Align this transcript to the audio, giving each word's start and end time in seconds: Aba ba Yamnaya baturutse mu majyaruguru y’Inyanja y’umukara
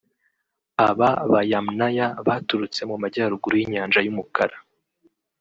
Aba 0.87 1.09
ba 1.31 1.41
Yamnaya 1.51 2.07
baturutse 2.27 2.81
mu 2.89 2.95
majyaruguru 3.01 3.53
y’Inyanja 3.57 3.99
y’umukara 4.05 4.57